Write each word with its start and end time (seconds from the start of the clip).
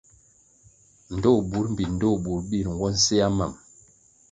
Ndtoh 1.15 1.39
burʼ 1.49 1.67
mbpi 1.71 1.83
ndtoh 1.93 2.15
burʼ 2.23 2.41
bir 2.49 2.65
nwo 2.73 2.87
nsea 2.95 3.27
mam. 3.37 3.53